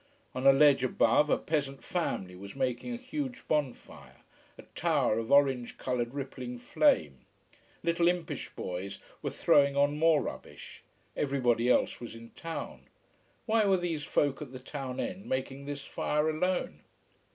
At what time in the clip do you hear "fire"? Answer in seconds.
15.83-16.27